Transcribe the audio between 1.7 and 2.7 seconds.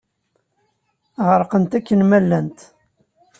akken ma llant.